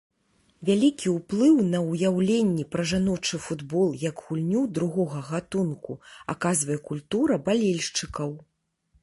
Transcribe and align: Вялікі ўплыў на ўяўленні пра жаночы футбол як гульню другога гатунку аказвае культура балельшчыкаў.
Вялікі 0.67 1.09
ўплыў 1.17 1.59
на 1.73 1.81
ўяўленні 1.89 2.65
пра 2.75 2.85
жаночы 2.93 3.41
футбол 3.49 3.93
як 4.07 4.25
гульню 4.31 4.65
другога 4.79 5.23
гатунку 5.29 6.01
аказвае 6.37 6.79
культура 6.91 7.41
балельшчыкаў. 7.51 8.35